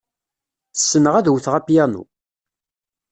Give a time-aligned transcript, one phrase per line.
[0.75, 2.03] Ssneɣ ad wteɣ apyanu.